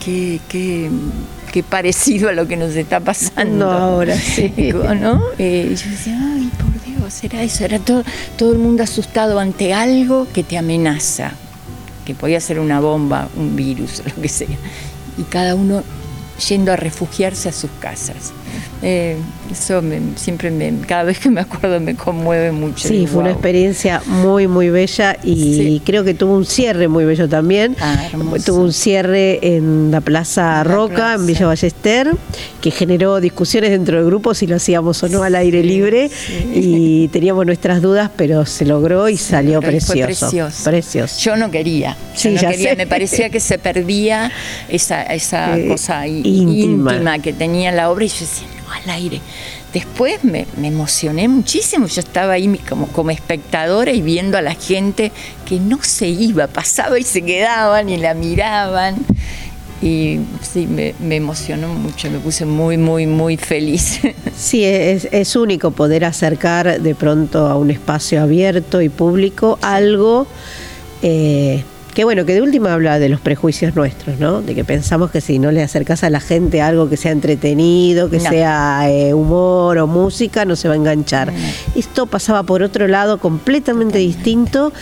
qué, 0.05 0.39
qué, 0.51 0.91
qué 1.51 1.63
parecido 1.63 2.29
a 2.29 2.33
lo 2.33 2.47
que 2.47 2.57
nos 2.57 2.75
está 2.77 3.01
pasando. 3.01 3.67
No, 3.67 3.71
ahora 3.71 4.17
sí. 4.19 4.53
¿no? 4.73 5.23
Eh, 5.39 5.75
yo 5.77 5.91
decía, 5.91 6.19
ay, 6.35 6.51
por 6.59 6.83
Dios, 6.85 7.25
era 7.25 7.43
eso, 7.43 7.65
era 7.65 7.79
todo, 7.79 8.05
todo 8.37 8.53
el 8.53 8.59
mundo 8.59 8.83
asustado 8.83 9.39
ante 9.39 9.75
algo 9.75 10.27
que 10.33 10.43
te 10.43 10.57
amenaza, 10.59 11.33
que 12.05 12.15
podía 12.15 12.41
ser 12.41 12.61
una 12.61 12.81
bomba, 12.81 13.29
un 13.37 13.57
virus, 13.57 14.03
lo 14.17 14.23
que 14.23 14.29
sea. 14.29 14.49
Y 15.19 15.23
cada 15.25 15.55
uno 15.55 15.83
yendo 16.49 16.73
a 16.73 16.77
refugiarse 16.77 17.49
a 17.49 17.53
sus 17.53 17.71
casas. 17.81 18.33
Eh, 18.83 19.17
eso 19.51 19.83
siempre, 20.17 20.51
me, 20.51 20.73
cada 20.87 21.05
vez 21.05 21.19
que 21.19 21.29
me 21.29 21.41
acuerdo, 21.41 21.81
me 21.81 21.97
conmueve 21.97 22.53
mucho. 22.53 22.89
Sí, 22.89 23.07
fue 23.07 23.21
una 23.21 23.33
experiencia 23.33 24.01
muy, 24.07 24.47
muy 24.47 24.71
bella 24.71 25.17
y 25.23 25.81
creo 25.81 26.05
que 26.05 26.15
tuvo 26.15 26.35
un 26.35 26.47
cierre 26.47 26.89
muy 26.89 27.05
bello 27.05 27.29
también. 27.29 27.77
Ah, 27.81 28.09
tuvo 28.45 28.61
un 28.61 28.73
cierre 28.73 29.39
en 29.43 29.91
la 29.91 30.01
Plaza 30.01 30.63
Roca, 30.65 31.15
en 31.15 31.27
Villa 31.27 31.47
Ballester, 31.47 32.11
que 32.61 32.71
generó 32.71 33.21
discusiones 33.21 33.71
dentro 33.71 33.97
del 33.97 34.07
grupo 34.07 34.35
si 34.35 34.47
lo 34.47 34.57
hacíamos 34.57 35.03
o 35.03 35.09
no 35.09 35.23
al 35.23 35.35
aire 35.35 35.63
libre 35.63 36.11
y 36.55 37.09
teníamos 37.09 37.45
nuestras 37.47 37.83
dudas, 37.83 38.11
pero 38.17 38.47
se 38.47 38.65
logró 38.65 39.09
y 39.09 39.17
salió 39.17 39.61
precioso, 39.61 40.49
precioso. 40.65 41.19
Yo 41.21 41.37
no 41.37 41.51
quería, 41.51 41.97
yo 42.17 42.31
no 42.31 42.41
quería. 42.41 42.75
me 42.77 42.87
parecía 42.87 43.31
que 43.31 43.41
se 43.41 43.59
perdía 43.59 44.31
esa, 44.69 45.03
esa 45.03 45.59
eh, 45.59 45.69
cosa 45.69 46.07
íntima. 46.07 46.93
íntima 46.93 47.19
que 47.19 47.33
tenía 47.33 47.73
la 47.73 47.91
obra 47.91 48.05
y 48.05 48.09
yo 48.09 48.21
decía, 48.21 48.40
al 48.73 48.89
aire. 48.91 49.21
Después 49.73 50.25
me, 50.25 50.47
emocioné 50.63 51.29
muchísimo, 51.29 51.87
yo 51.87 52.01
estaba 52.01 52.33
ahí 52.33 52.59
como, 52.69 52.89
como 52.89 53.11
espectadora 53.11 53.93
y 53.93 54.03
viendo 54.03 54.37
a 54.37 54.43
la 54.43 54.55
gente 54.55 55.13
que 55.47 55.61
no 55.61 55.83
se 55.83 56.09
iba, 56.09 56.47
pasaba 56.47 56.99
y 56.99 57.05
se 57.05 57.23
quedaban 57.23 57.89
y 57.89 57.97
la 57.97 58.15
miraban. 58.15 58.97
Y 59.83 60.21
sí, 60.43 60.67
me, 60.67 60.95
emocionó 61.17 61.69
mucho, 61.69 62.11
me 62.11 62.19
puse 62.19 62.45
muy, 62.45 62.77
muy, 62.77 63.07
muy 63.07 63.37
feliz. 63.37 64.01
Sí, 64.37 64.65
es, 64.65 65.07
es 65.13 65.37
único 65.37 65.71
poder 65.71 66.03
acercar 66.03 66.81
de 66.81 66.95
pronto 66.95 67.47
a 67.47 67.57
un 67.57 67.71
espacio 67.71 68.23
abierto 68.23 68.81
y 68.81 68.89
público 68.89 69.59
algo 69.61 70.27
eh, 71.03 71.63
que 72.01 72.05
bueno, 72.05 72.25
que 72.25 72.33
de 72.33 72.41
última 72.41 72.73
habla 72.73 72.99
de 72.99 73.11
los 73.11 73.21
prejuicios 73.21 73.77
nuestros, 73.77 74.19
¿no? 74.19 74.41
De 74.41 74.55
que 74.55 74.65
pensamos 74.65 75.11
que 75.11 75.21
si 75.21 75.39
no 75.39 75.53
le 75.53 75.63
acercas 75.63 76.03
a 76.03 76.09
la 76.09 76.21
gente 76.21 76.63
algo 76.63 76.89
que 76.89 76.97
sea 76.97 77.13
entretenido, 77.13 78.09
que 78.09 78.21
sea 78.21 78.91
eh, 78.91 79.13
humor 79.13 79.77
o 79.77 79.87
música, 79.87 80.47
no 80.47 80.57
se 80.57 80.67
va 80.67 80.73
a 80.73 80.77
enganchar. 80.79 81.31
Esto 81.77 82.07
pasaba 82.07 82.43
por 82.45 82.63
otro 82.63 82.89
lado 82.89 83.19
completamente 83.19 83.99
distinto 83.99 84.73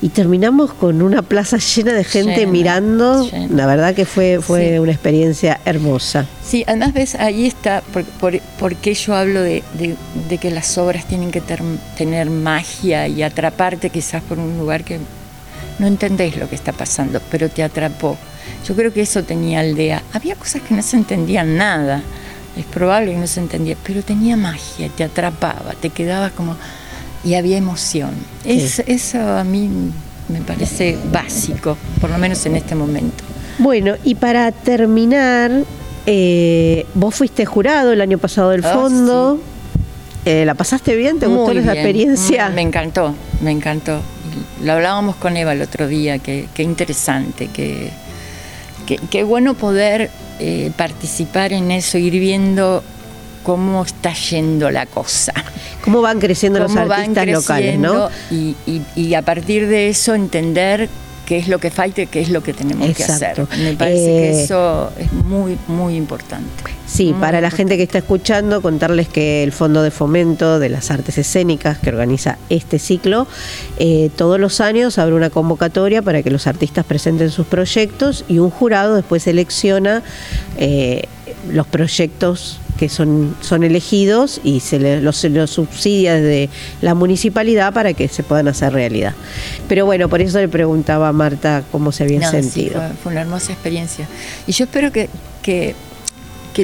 y 0.00 0.08
terminamos 0.08 0.72
con 0.72 1.02
una 1.02 1.20
plaza 1.20 1.58
llena 1.58 1.92
de 1.92 2.04
gente 2.04 2.46
mirando. 2.46 3.28
La 3.50 3.66
verdad 3.66 3.94
que 3.94 4.06
fue, 4.06 4.40
fue 4.40 4.80
una 4.80 4.92
experiencia 4.92 5.60
hermosa. 5.66 6.26
Sí, 6.42 6.64
además 6.66 6.94
ves, 6.94 7.16
ahí 7.16 7.44
está 7.44 7.82
por, 7.92 8.38
por, 8.38 8.76
qué 8.76 8.94
yo 8.94 9.14
hablo 9.14 9.42
de, 9.42 9.62
de, 9.74 10.38
que 10.38 10.50
las 10.50 10.78
obras 10.78 11.04
tienen 11.04 11.32
que 11.32 11.42
tener 11.98 12.30
magia 12.30 13.08
y 13.08 13.22
atraparte 13.22 13.90
quizás 13.90 14.22
por 14.22 14.38
un 14.38 14.56
lugar 14.56 14.84
que 14.84 15.00
no 15.78 15.86
entendéis 15.86 16.36
lo 16.36 16.48
que 16.48 16.54
está 16.54 16.72
pasando, 16.72 17.20
pero 17.30 17.48
te 17.48 17.62
atrapó. 17.62 18.16
Yo 18.66 18.74
creo 18.74 18.92
que 18.92 19.02
eso 19.02 19.22
tenía 19.22 19.60
Aldea. 19.60 20.02
Había 20.12 20.36
cosas 20.36 20.62
que 20.62 20.74
no 20.74 20.82
se 20.82 20.96
entendían 20.96 21.56
nada, 21.56 22.02
es 22.56 22.64
probable 22.66 23.12
que 23.12 23.18
no 23.18 23.26
se 23.26 23.40
entendía, 23.40 23.76
pero 23.84 24.02
tenía 24.02 24.36
magia, 24.36 24.88
te 24.94 25.04
atrapaba, 25.04 25.74
te 25.80 25.90
quedaba 25.90 26.30
como... 26.30 26.56
y 27.24 27.34
había 27.34 27.56
emoción. 27.56 28.10
eso 28.44 29.18
a 29.20 29.44
mí 29.44 29.70
me 30.28 30.40
parece 30.40 30.98
básico, 31.10 31.76
por 32.00 32.10
lo 32.10 32.18
menos 32.18 32.44
en 32.46 32.56
este 32.56 32.74
momento. 32.74 33.24
Bueno, 33.58 33.94
y 34.04 34.14
para 34.14 34.50
terminar, 34.52 35.50
eh, 36.06 36.86
vos 36.94 37.14
fuiste 37.14 37.44
jurado 37.44 37.92
el 37.92 38.00
año 38.00 38.18
pasado 38.18 38.50
del 38.50 38.64
ah, 38.64 38.72
fondo. 38.72 39.40
Eh, 40.24 40.44
¿La 40.44 40.54
pasaste 40.54 40.94
bien? 40.94 41.18
¿Te 41.18 41.26
gustó 41.26 41.52
esa 41.52 41.72
experiencia? 41.72 42.48
Me 42.50 42.62
encantó, 42.62 43.14
me 43.40 43.50
encantó 43.50 44.00
lo 44.62 44.72
hablábamos 44.72 45.16
con 45.16 45.36
Eva 45.36 45.52
el 45.52 45.62
otro 45.62 45.88
día, 45.88 46.18
qué 46.18 46.48
interesante, 46.58 47.48
qué 47.52 47.90
que, 48.82 49.22
bueno 49.24 49.54
poder 49.54 50.10
eh, 50.38 50.70
participar 50.76 51.52
en 51.52 51.70
eso, 51.70 51.98
ir 51.98 52.12
viendo 52.12 52.82
cómo 53.42 53.84
está 53.84 54.12
yendo 54.12 54.70
la 54.70 54.86
cosa. 54.86 55.32
Cómo 55.84 56.00
van 56.00 56.20
creciendo 56.20 56.60
los 56.60 56.76
artistas 56.76 57.26
locales, 57.26 57.78
¿no? 57.78 58.08
Y, 58.30 58.54
y, 58.94 59.14
a 59.14 59.22
partir 59.22 59.66
de 59.66 59.88
eso 59.88 60.14
entender 60.14 60.88
qué 61.26 61.38
es 61.38 61.48
lo 61.48 61.58
que 61.58 61.70
falta 61.70 62.02
y 62.02 62.06
qué 62.06 62.20
es 62.20 62.30
lo 62.30 62.42
que 62.42 62.52
tenemos 62.52 62.94
que 62.96 63.04
hacer. 63.04 63.46
Me 63.58 63.74
parece 63.74 64.06
que 64.06 64.30
eh, 64.30 64.44
eso 64.44 64.92
es 64.98 65.12
muy, 65.12 65.58
muy 65.68 65.96
importante. 65.96 66.48
Sí, 66.86 67.14
para 67.18 67.40
la 67.40 67.50
gente 67.50 67.76
que 67.76 67.84
está 67.84 67.98
escuchando, 67.98 68.60
contarles 68.60 69.08
que 69.08 69.42
el 69.42 69.52
Fondo 69.52 69.82
de 69.82 69.90
Fomento 69.90 70.58
de 70.58 70.68
las 70.68 70.90
Artes 70.90 71.16
Escénicas, 71.16 71.78
que 71.78 71.88
organiza 71.88 72.38
este 72.50 72.78
ciclo, 72.78 73.26
eh, 73.78 74.10
todos 74.14 74.38
los 74.38 74.60
años 74.60 74.98
abre 74.98 75.14
una 75.14 75.30
convocatoria 75.30 76.02
para 76.02 76.22
que 76.22 76.30
los 76.30 76.46
artistas 76.46 76.84
presenten 76.84 77.30
sus 77.30 77.46
proyectos 77.46 78.24
y 78.28 78.38
un 78.38 78.50
jurado 78.50 78.94
después 78.96 79.22
selecciona 79.22 80.02
eh, 80.58 81.04
los 81.50 81.66
proyectos 81.66 82.60
que 82.82 82.88
son, 82.88 83.36
son 83.40 83.62
elegidos 83.62 84.40
y 84.42 84.58
se 84.58 85.00
los, 85.00 85.16
subsidia 85.48 86.16
desde 86.16 86.50
la 86.80 86.96
municipalidad 86.96 87.72
para 87.72 87.94
que 87.94 88.08
se 88.08 88.24
puedan 88.24 88.48
hacer 88.48 88.72
realidad. 88.72 89.14
Pero 89.68 89.86
bueno, 89.86 90.08
por 90.08 90.20
eso 90.20 90.40
le 90.40 90.48
preguntaba 90.48 91.06
a 91.06 91.12
Marta 91.12 91.62
cómo 91.70 91.92
se 91.92 92.02
había 92.02 92.28
sentido. 92.28 92.82
fue, 93.00 93.12
una 93.12 93.20
hermosa 93.20 93.52
experiencia. 93.52 94.08
Y 94.48 94.52
yo 94.52 94.64
espero 94.64 94.90
que, 94.90 95.08
que, 95.44 95.76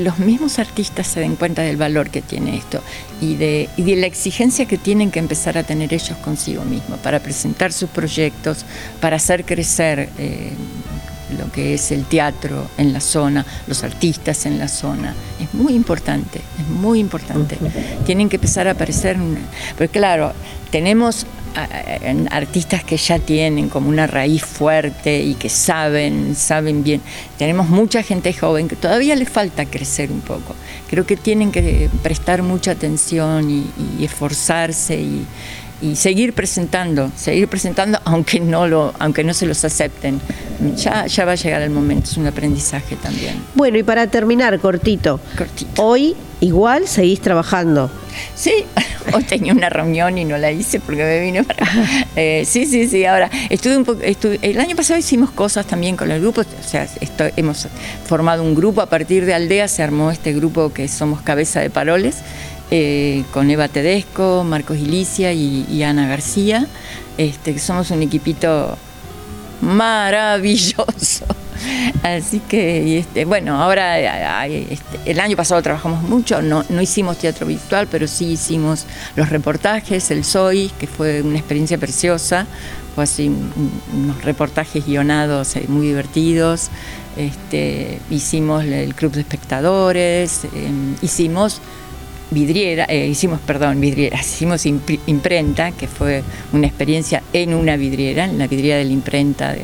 los 0.01 0.19
mismos 0.19 0.59
artistas 0.59 1.07
se 1.07 1.21
den 1.21 1.37
cuenta 1.37 1.63
del 1.63 1.77
valor 1.77 2.11
que 2.11 2.21
tiene 2.21 2.57
esto 2.57 2.83
y 3.21 3.37
de, 3.37 3.69
y 3.77 3.83
de 3.85 3.95
la 3.95 4.09
exigencia 4.09 4.67
que 4.67 4.77
tienen 4.77 5.13
que 5.13 5.21
empezar 5.21 5.57
a 5.57 5.63
tener 5.63 5.95
ellos 5.95 6.19
consigo 6.19 6.65
mismos 6.65 6.99
para 6.99 7.21
presentar 7.21 7.73
sus 7.73 7.91
proyectos, 7.91 8.65
para 9.01 9.17
hacer 9.19 9.45
crecer. 9.45 10.09
Eh, 10.19 10.51
que 11.59 11.75
es 11.75 11.91
el 11.91 12.05
teatro 12.05 12.69
en 12.79 12.93
la 12.93 13.01
zona, 13.01 13.45
los 13.67 13.83
artistas 13.83 14.47
en 14.47 14.61
la 14.61 14.69
zona. 14.69 15.13
Es 15.41 15.53
muy 15.53 15.75
importante, 15.75 16.39
es 16.39 16.69
muy 16.69 17.01
importante. 17.01 17.59
Tienen 18.07 18.29
que 18.29 18.37
empezar 18.37 18.69
a 18.69 18.71
aparecer, 18.71 19.17
porque 19.77 19.99
claro, 19.99 20.33
tenemos 20.71 21.27
artistas 22.31 22.85
que 22.85 22.97
ya 22.97 23.19
tienen 23.19 23.69
como 23.69 23.89
una 23.89 24.07
raíz 24.07 24.45
fuerte 24.45 25.21
y 25.21 25.35
que 25.35 25.49
saben, 25.49 26.37
saben 26.37 26.85
bien. 26.85 27.01
Tenemos 27.39 27.69
mucha 27.69 28.05
gente 28.05 28.33
joven 28.33 28.69
que 28.69 28.77
todavía 28.77 29.17
le 29.17 29.27
falta 29.27 29.65
crecer 29.65 30.13
un 30.13 30.21
poco. 30.21 30.55
Creo 30.89 31.05
que 31.07 31.17
tienen 31.17 31.51
que 31.51 31.91
prestar 32.05 32.45
mucha 32.45 32.71
atención 32.71 33.51
y 33.51 34.05
esforzarse 34.05 34.95
y, 34.95 35.27
y 35.81 35.97
seguir 35.97 36.33
presentando, 36.33 37.11
seguir 37.17 37.49
presentando 37.49 38.01
aunque 38.05 38.41
no 38.41 38.67
lo, 38.67 38.95
aunque 38.99 39.25
no 39.25 39.35
se 39.35 39.47
los 39.47 39.65
acepten. 39.65 40.21
Ya, 40.77 41.07
ya 41.07 41.25
va 41.25 41.33
a 41.33 41.37
llegar 41.37 41.63
el 41.63 41.71
momento, 41.71 42.11
es 42.11 42.17
un 42.17 42.27
aprendizaje 42.27 42.97
también. 42.97 43.37
Bueno, 43.55 43.79
y 43.79 43.85
para 43.85 44.09
terminar, 44.09 44.59
cortito. 44.59 45.21
Cortito. 45.37 45.85
Hoy 45.85 46.17
igual 46.41 46.89
seguís 46.89 47.21
trabajando. 47.21 47.91
Sí, 48.35 48.53
hoy 49.13 49.23
tenía 49.23 49.53
una 49.53 49.69
reunión 49.69 50.19
y 50.19 50.25
no 50.25 50.37
la 50.37 50.51
hice 50.51 50.81
porque 50.81 51.05
me 51.05 51.21
vine 51.21 51.45
para. 51.45 51.67
Eh, 52.17 52.45
sí, 52.45 52.67
sí, 52.67 52.89
sí. 52.89 53.05
Ahora, 53.05 53.31
estuve 53.49 53.77
un 53.77 53.85
poco. 53.85 54.01
el 54.03 54.59
año 54.59 54.75
pasado 54.75 54.99
hicimos 54.99 55.31
cosas 55.31 55.67
también 55.67 55.97
con 55.97 56.11
el 56.11 56.21
grupo. 56.21 56.41
O 56.41 56.69
sea, 56.69 56.89
hemos 57.37 57.69
formado 58.07 58.43
un 58.43 58.57
grupo. 58.57 58.81
A 58.81 58.87
partir 58.87 59.25
de 59.25 59.35
Aldea 59.35 59.69
se 59.69 59.85
armó 59.85 60.11
este 60.11 60.33
grupo 60.33 60.73
que 60.73 60.89
somos 60.89 61.23
Cabeza 61.23 61.61
de 61.61 61.71
Paroles 61.71 62.17
eh, 62.71 63.25
con 63.33 63.51
Eva 63.51 63.69
Tedesco, 63.69 64.45
Marcos 64.45 64.77
Ilicia 64.79 65.33
y, 65.33 65.83
Ana 65.83 66.07
García, 66.07 66.67
este, 67.17 67.59
somos 67.59 67.91
un 67.91 68.03
equipito 68.03 68.77
maravilloso. 69.61 71.25
Así 72.03 72.41
que, 72.41 72.99
este, 72.99 73.25
bueno, 73.25 73.61
ahora 73.61 74.47
este, 74.47 74.99
el 75.07 75.19
año 75.19 75.37
pasado 75.37 75.61
trabajamos 75.63 76.03
mucho, 76.03 76.43
no, 76.43 76.65
no 76.69 76.81
hicimos 76.81 77.19
teatro 77.19 77.47
virtual, 77.47 77.89
pero 77.91 78.07
sí 78.07 78.33
hicimos 78.33 78.87
los 79.17 79.29
reportajes, 79.31 80.11
el 80.11 80.25
SOI, 80.25 80.71
que 80.79 80.87
fue 80.87 81.23
una 81.23 81.39
experiencia 81.39 81.79
preciosa, 81.79 82.47
fue 82.95 83.05
así 83.05 83.31
unos 83.93 84.23
reportajes 84.25 84.85
guionados 84.85 85.57
eh, 85.57 85.65
muy 85.69 85.87
divertidos, 85.87 86.69
este, 87.17 88.01
hicimos 88.11 88.65
el 88.65 88.95
club 88.95 89.13
de 89.13 89.21
espectadores, 89.21 90.45
em, 90.45 90.95
hicimos 91.03 91.61
vidriera, 92.31 92.85
eh, 92.89 93.07
hicimos, 93.07 93.41
perdón, 93.41 93.81
vidrieras, 93.81 94.27
hicimos 94.27 94.67
imprenta, 94.67 95.73
que 95.73 95.89
fue 95.89 96.23
una 96.53 96.67
experiencia 96.67 97.23
en 97.33 97.55
una 97.55 97.77
vidriera, 97.77 98.25
en 98.25 98.39
la 98.39 98.47
vidriera 98.47 98.79
de 98.79 98.85
la 98.85 98.93
imprenta 98.93 99.55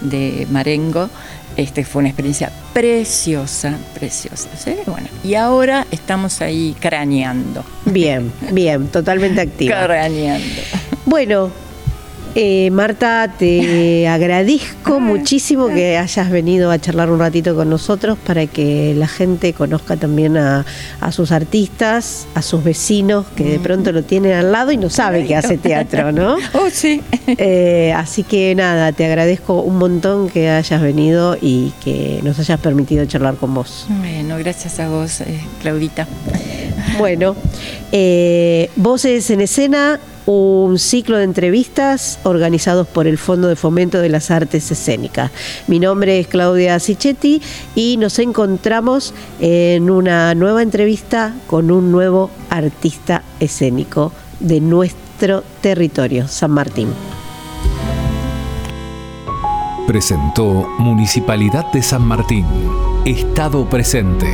de, 0.00 0.46
Marengo. 0.50 1.10
Este 1.56 1.84
fue 1.84 2.00
una 2.00 2.10
experiencia 2.10 2.52
preciosa, 2.72 3.76
preciosa. 3.94 4.48
Bueno, 4.86 5.08
y 5.24 5.34
ahora 5.34 5.86
estamos 5.90 6.40
ahí 6.40 6.76
craneando. 6.78 7.64
Bien, 7.84 8.32
bien, 8.52 8.86
totalmente 8.88 9.40
activa. 9.40 9.82
Craneando. 9.86 10.62
Bueno, 11.04 11.50
eh, 12.34 12.70
Marta, 12.70 13.32
te 13.38 14.06
agradezco 14.08 15.00
muchísimo 15.00 15.68
que 15.68 15.96
hayas 15.96 16.30
venido 16.30 16.70
a 16.70 16.78
charlar 16.78 17.10
un 17.10 17.18
ratito 17.18 17.54
con 17.54 17.70
nosotros 17.70 18.18
para 18.26 18.46
que 18.46 18.94
la 18.96 19.08
gente 19.08 19.52
conozca 19.52 19.96
también 19.96 20.36
a, 20.36 20.64
sus 21.10 21.32
artistas, 21.32 22.26
a 22.34 22.42
sus 22.42 22.62
vecinos 22.62 23.26
que 23.36 23.44
de 23.44 23.58
pronto 23.58 23.92
lo 23.92 24.02
tienen 24.02 24.32
al 24.32 24.52
lado 24.52 24.72
y 24.72 24.76
no 24.76 24.90
sabe 24.90 25.26
que 25.26 25.36
hace 25.36 25.58
teatro, 25.58 26.12
¿no? 26.12 26.36
Oh, 26.54 26.70
sí. 26.70 27.02
Eh, 27.40 27.92
así 27.94 28.22
que 28.22 28.54
nada, 28.54 28.90
te 28.92 29.04
agradezco 29.04 29.60
un 29.60 29.76
montón 29.76 30.28
que 30.30 30.48
hayas 30.48 30.80
venido 30.80 31.36
y 31.40 31.72
que 31.84 32.20
nos 32.22 32.38
hayas 32.38 32.58
permitido 32.58 33.04
charlar 33.04 33.36
con 33.36 33.54
vos. 33.54 33.86
Bueno, 33.88 34.38
gracias 34.38 34.80
a 34.80 34.88
vos, 34.88 35.20
eh, 35.20 35.40
Claudita. 35.60 36.08
Bueno, 36.98 37.36
voces 38.76 39.30
en 39.30 39.42
escena 39.42 40.00
un 40.28 40.78
ciclo 40.78 41.16
de 41.16 41.24
entrevistas 41.24 42.18
organizados 42.22 42.86
por 42.86 43.06
el 43.06 43.16
Fondo 43.16 43.48
de 43.48 43.56
Fomento 43.56 43.98
de 43.98 44.10
las 44.10 44.30
Artes 44.30 44.70
Escénicas. 44.70 45.30
Mi 45.68 45.78
nombre 45.78 46.18
es 46.18 46.26
Claudia 46.26 46.78
Sichetti 46.80 47.40
y 47.74 47.96
nos 47.96 48.18
encontramos 48.18 49.14
en 49.40 49.88
una 49.88 50.34
nueva 50.34 50.62
entrevista 50.62 51.34
con 51.46 51.70
un 51.70 51.90
nuevo 51.90 52.30
artista 52.50 53.22
escénico 53.40 54.12
de 54.38 54.60
nuestro 54.60 55.44
territorio, 55.62 56.28
San 56.28 56.50
Martín. 56.50 56.88
Presentó 59.86 60.68
Municipalidad 60.78 61.72
de 61.72 61.82
San 61.82 62.02
Martín. 62.02 62.44
Estado 63.06 63.66
presente. 63.66 64.26